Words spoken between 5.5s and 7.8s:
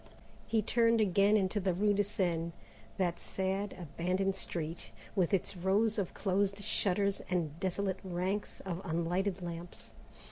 rows of closed shutters and